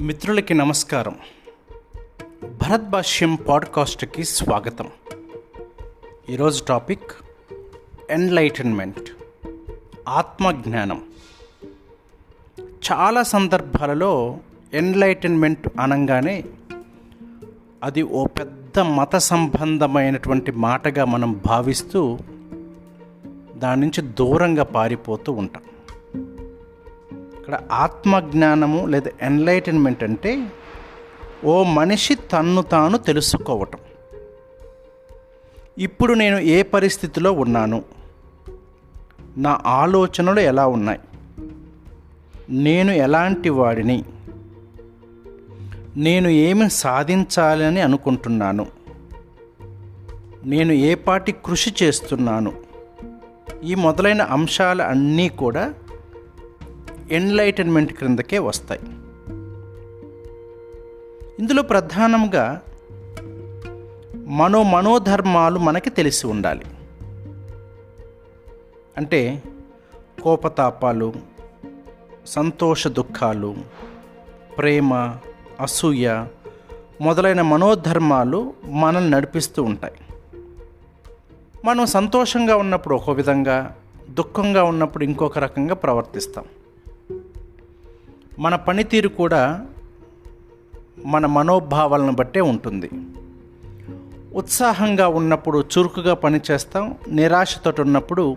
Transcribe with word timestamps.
మిత్రులకి 0.00 0.54
నమస్కారం. 0.54 1.16
భరత్ 2.44 2.90
భాష్యం 2.90 3.34
పాడ్కాస్ట్కి 3.34 4.24
స్వాగతం. 4.24 4.88
ఈరోజు 6.30 6.64
టాపిక్ 6.64 7.12
ఎన్లైటన్మెంట్ 8.10 9.10
ఆత్మజ్ఞానం. 10.08 11.04
చాలా 12.60 13.22
సందర్భాలలో 13.22 14.38
ఎన్లైటన్మెంట్ 14.74 15.68
అనగానే 15.80 16.44
అది 17.84 18.02
ఓ 18.02 18.24
పెద్ద 18.24 18.78
మత 18.78 19.16
సంబంధమైనటువంటి 19.16 20.52
మాటగా 20.52 21.04
మనం 21.04 21.40
భావిస్తూ 21.46 22.18
దాని 23.56 23.80
నుంచి 23.80 24.02
దూరంగా 24.02 24.64
పారిపోతూ 24.64 25.32
ఉంటాం. 25.32 25.62
ఇక్కడ 27.40 27.60
ఆత్మజ్ఞానము 27.72 28.86
లేదా 28.86 29.10
ఎన్లైటన్మెంట్ 29.22 30.04
అంటే 30.04 30.46
ఓ 31.44 31.62
మనిషి 31.62 32.14
తన్ను 32.14 32.62
తాను 32.62 32.98
తెలుసుకోవటం. 32.98 33.78
ఇప్పుడు 35.78 36.14
నేను 36.14 36.38
ఏ 36.38 36.62
పరిస్థితిలో 36.62 37.32
ఉన్నాను? 37.32 37.84
నా 39.36 39.60
ఆలోచనలు 39.66 40.40
ఎలా 40.40 40.66
ఉన్నాయి? 40.66 41.00
నేను 42.50 42.90
ఎలాంటి 42.90 43.48
వాడిని? 43.48 44.04
నేను 45.96 46.28
ఏమి 46.28 46.70
సాధించాలని 46.70 47.80
అనుకుంటున్నాను? 47.80 48.66
నేను 50.44 50.72
ఏ 50.72 50.94
పాటి 50.94 51.32
కృషి 51.32 51.74
చేస్తున్నాను? 51.82 52.52
ఈ 53.64 53.74
మొదలైన 53.74 54.22
అంశాలు 54.22 54.82
అన్నీ 54.82 55.28
కూడా 55.28 55.74
ఎన్లైటన్మెంట్ 57.10 57.92
క్రిందకే 57.92 58.38
వస్తాయి. 58.38 58.80
ఇందులో 61.38 61.62
ప్రధానంగా 61.62 62.62
మనో 64.14 64.62
మనోధర్మాలు 64.62 65.58
మనకి 65.58 65.90
తెలిసి 65.90 66.26
ఉండాలి. 66.26 66.64
అంటే 68.96 69.42
కోపతాపాలు 70.22 71.12
సంతోష 72.26 72.86
దుఃఖాలు 72.86 73.56
ప్రేమ 74.58 74.94
అసూయ 75.60 76.24
మొదలైన 77.00 77.40
మనోధర్మాలు 77.40 78.52
మనల్ని 78.64 79.10
నడిపిస్తూ 79.10 79.62
ఉంటాయి. 79.62 79.94
మనం 81.64 81.86
సంతోషంగా 81.86 82.56
ఉన్నప్పుడు 82.56 82.94
ఒక 82.94 83.10
విధంగా 83.10 83.76
దుఃఖంగా 84.10 84.62
ఉన్నప్పుడు 84.62 85.04
ఇంకొక 85.04 85.38
రకంగా 85.38 85.74
ప్రవర్తిస్తాం. 85.74 86.44
మన 88.40 88.56
పనితీరు 88.56 89.08
కూడా 89.08 89.66
మన 91.06 91.26
మనోభావాలను 91.26 92.12
బట్టే 92.12 92.40
ఉంటుంది. 92.40 92.90
ఉత్సాహంగా 94.34 95.08
ఉన్నప్పుడు 95.08 95.64
చురుకుగా 95.78 96.14
పనిచేస్తాం 96.14 96.94
నిరాశతో 97.08 97.72
ఉన్నప్పుడు 97.78 98.36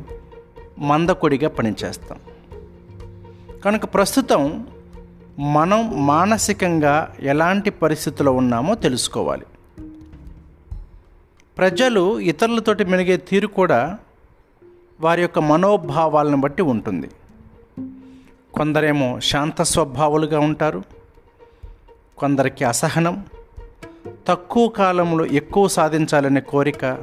మందకొడిగా 0.80 1.50
పనిచేస్తాం 1.50 2.18
కనుక 3.66 3.86
ప్రస్తుతం 3.86 4.68
మనం 5.40 6.06
మానసికంగా 6.06 7.16
ఎలాంటి 7.20 7.70
పరిస్థితిలో 7.70 8.32
ఉన్నామో 8.32 8.76
తెలుసుకోవాలి. 8.76 9.46
ప్రజలు 11.58 12.20
ఇతరులతోటి 12.20 12.84
మెలిగే 12.84 13.18
తీరు 13.18 13.48
కూడా 13.48 13.98
వారి 15.02 15.22
యొక్క 15.22 15.40
మనోభావాలను 15.40 16.38
బట్టి 16.38 16.62
ఉంటుంది. 16.62 17.10
కొందరేమో 18.54 19.20
శాంత 19.20 19.62
స్వభావాలుగా 19.62 20.40
ఉంటారు 20.40 20.84
కొందరికి 22.18 22.66
అసహనం 22.66 23.26
తక్కువ 24.28 24.68
కాలంలో 24.68 25.26
ఎక్కువ 25.26 25.68
సాధించాలనే 25.68 26.42
కోరిక 26.42 26.98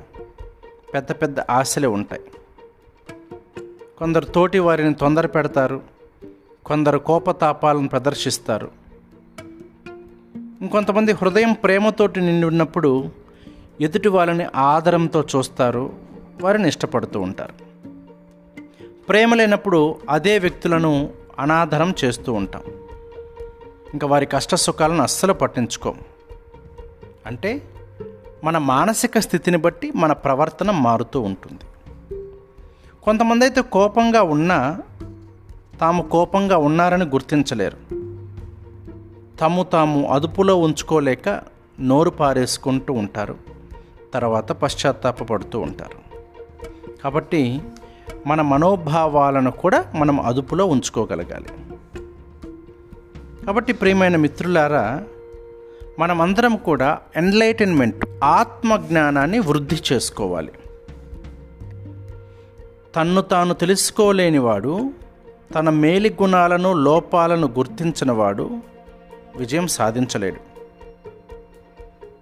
పెద్ద 0.94 1.12
పెద్ద 1.12 1.40
ఆశలే 1.40 1.86
ఉంటాయి. 1.86 2.22
కొందరు 3.98 4.24
తోటి 4.24 4.58
వారిని 4.58 4.94
తొందర 4.94 5.26
పెడతారు 5.26 5.80
కొందరు 6.66 6.98
కోపతాపాలను 6.98 7.88
ప్రదర్శిస్తారు. 7.88 8.70
ఇంకొంతమంది 10.60 11.12
హృదయం 11.12 11.52
ప్రేమతోటి 11.52 12.20
నిండి 12.20 12.46
ఉన్నప్పుడు 12.46 13.10
ఎదుటి 13.80 14.08
వాళ్ళని 14.08 14.46
ఆదరంతో 14.54 15.24
చూస్తారు 15.36 15.92
వారిని 16.40 16.68
ఇష్టపడుతూ 16.68 17.20
ఉంటారు. 17.20 17.54
ప్రేమ 19.08 19.34
లేనప్పుడు 19.34 19.96
అదే 20.10 20.38
వ్యక్తులను 20.38 21.19
అనాదరం 21.40 21.94
చేస్తూ 22.04 22.32
ఉంటాం. 22.32 22.62
ఇంకా 23.92 24.06
వారి 24.06 24.26
కష్ట 24.26 24.54
సుఖాలను 24.54 25.02
అస్సలు 25.02 25.32
పట్టించుకోం. 25.32 26.00
అంటే 27.26 27.62
మన 28.44 28.58
మానసిక 28.58 29.18
స్థితిని 29.18 29.56
బట్టి 29.56 29.92
మన 29.96 30.12
ప్రవర్తన 30.12 30.70
మారుతూ 30.70 31.20
ఉంటుంది. 31.20 31.60
కొంతమంది 33.02 33.44
అయితే 33.44 33.60
కోపంగా 33.60 34.22
ఉన్నా 34.22 34.80
తాము 35.80 36.02
కోపంగా 36.02 36.56
ఉన్నారని 36.56 37.04
గుర్తించలేరు. 37.04 37.76
తాము 39.38 39.62
తాము 39.62 40.12
అదుపులో 40.12 40.56
ఉంచుకోలేక 40.56 41.40
నోరు 41.80 42.10
పారేసుకుంటూ 42.10 42.92
ఉంటారు. 42.92 43.36
తర్వాత 44.14 44.52
పశ్చాత్తాపడుతూ 44.52 45.60
ఉంటారు. 45.60 46.20
కాబట్టి 47.04 47.62
మన 48.26 48.40
మనోభావాలను 48.42 49.50
కూడా 49.50 49.84
మనం 49.94 50.20
అదుపులో 50.20 50.66
ఉంచుకోగలగాలి. 50.66 51.48
కాబట్టి 53.46 53.72
ప్రియమైన 53.72 54.16
మిత్రులారా 54.16 55.04
మనమందరం 55.98 56.56
కూడా 56.56 56.98
ఎన్లైటన్మెంట్ 57.16 58.06
ఆత్మజ్ఞానాన్ని 58.24 59.38
వృద్ధి 59.38 59.76
చేసుకోవాలి. 59.92 60.52
తన్ను 62.96 63.22
తాను 63.22 63.54
తెలుసుకోలేనివాడు 63.54 64.90
తన 65.54 65.70
మేలి 65.70 66.16
గుణాలను 66.22 66.72
లోపాలను 66.72 67.46
గుర్తించినవాడు 67.46 68.50
విజయం 69.36 69.66
సాధించలేడు. 69.66 70.50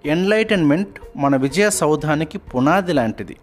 ఎన్లైటన్మెంట్ 0.09 1.01
మన 1.17 1.37
విజయ 1.37 1.71
సౌధానికి 1.71 2.39
పునాది 2.39 2.93
లాంటిది. 2.93 3.37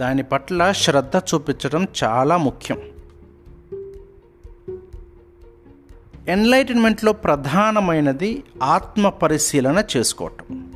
దాని 0.00 0.22
పట్ల 0.22 0.72
శ్రద్ధ 0.72 1.16
చూపించడం 1.16 1.86
చాలా 2.04 2.36
ముఖ్యం. 2.36 2.78
ఎన్లైటన్మెంట్లో 6.28 7.12
ప్రధానమైనది 7.12 8.42
ఆత్మ 8.62 9.08
పరిశీలన 9.08 9.84
చేసుకోవటం. 9.96 10.72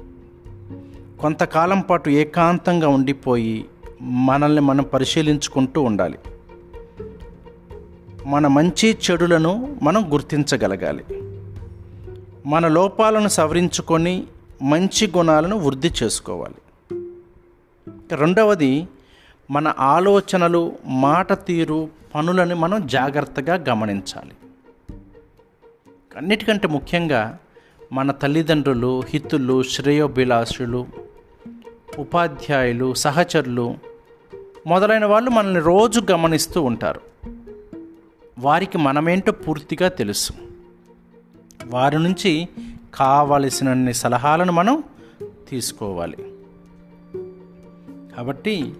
కొంతకాలం 1.20 1.80
పాటు 1.80 2.10
ఏకాంతంగా 2.10 2.88
ఉండిపోయి 2.88 3.64
మనల్ని 4.02 4.60
మనం 4.60 4.84
పరిశీలించుకుంటూ 4.84 5.82
ఉండాలి. 5.82 6.18
మన 8.26 8.46
మంచి 8.46 8.98
చెడులను 9.10 9.76
మనం 9.82 10.12
గుర్తించగలగాలి. 10.12 11.04
మన 12.46 12.68
లోపాలను 12.68 13.28
సవరించుకొని 13.28 14.24
మంచి 14.62 15.12
గుణాలను 15.16 15.58
వృద్ధి 15.58 15.90
చేసుకోవాలి. 16.02 16.54
రెండవది 18.16 18.88
మన 19.52 19.74
ఆలోచనలు 19.78 20.72
మాట 20.86 21.32
తీరు 21.32 21.88
పనులను 22.14 22.56
మనం 22.56 22.86
జాగ్రత్తగా 22.86 23.64
గమనించాలి. 23.68 24.32
అన్నిటికంటే 26.16 26.68
ముఖ్యంగా 26.68 27.38
మన 27.92 28.10
తల్లిదండ్రులు 28.10 29.02
హితులు 29.08 29.62
శ్రేయోభిలాషులు 29.62 30.86
ఉపాధ్యాయులు 31.98 32.94
సహచరులు 32.94 33.74
మొదలైన 34.66 35.04
వాళ్ళు 35.04 35.30
మనల్ని 35.30 35.60
రోజు 35.60 36.02
గమనిస్తూ 36.10 36.62
ఉంటారు. 36.62 37.00
వారికి 38.38 38.78
మనమేంటో 38.78 39.32
పూర్తిగా 39.32 39.88
తెలుసు. 39.88 40.32
వారి 41.66 41.98
నుంచి 41.98 42.48
కావలసినన్ని 42.94 43.94
సలహాలను 43.94 44.52
మనం 44.52 44.82
తీసుకోవాలి. 45.48 46.16
కాబట్టి 48.16 48.74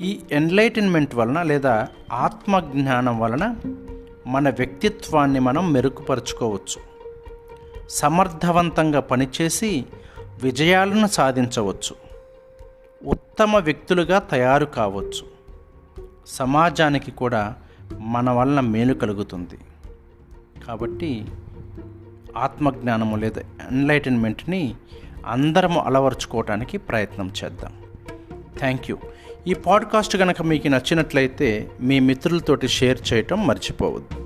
ఈ 0.00 0.20
ఎన్లైటన్మెంట్ 0.32 1.14
వలన 1.14 1.42
లేదా 1.42 1.88
ఆత్మజ్ఞానం 2.12 3.18
వలన 3.18 3.56
మన 4.26 4.50
వ్యక్తిత్వాన్ని 4.50 5.40
మనం 5.40 5.72
మెరుగుపరుచుకోవచ్చు. 5.72 6.82
సమర్థవంతంగా 7.88 9.00
పనిచేసి 9.00 9.84
విజయాలను 10.42 11.06
సాధించవచ్చు. 11.06 11.96
ఉత్తమ 13.06 13.56
వ్యక్తులుగా 13.56 14.18
తయారు 14.18 14.64
కావచ్చు. 14.64 15.26
సమాజానికి 16.26 17.10
కూడా 17.10 17.54
మన 17.98 18.30
వలన 18.30 18.60
మేలు 18.60 18.94
కలుగుతుంది. 18.94 19.58
కాబట్టి 20.66 21.26
ఆత్మజ్ఞానము 22.36 23.16
లేదా 23.16 23.40
ఎన్లైటన్మెంట్ని 23.40 24.74
అందరము 25.26 25.80
అలవర్చుకోవటానికి 25.80 26.78
ప్రయత్నం 26.78 27.32
చేద్దాం. 27.44 27.79
థ్యాంక్ 28.58 28.90
యూ 28.90 28.96
ఈ 29.46 29.54
పాడ్కాస్ట్ 29.54 30.16
కనుక 30.16 30.42
మీకు 30.42 30.68
నచ్చినట్లయితే 30.68 31.70
మీ 31.80 32.00
మిత్రులతోటి 32.00 32.68
షేర్ 32.68 32.98
చేయటం 33.12 33.46
మర్చిపోవద్దు. 33.46 34.16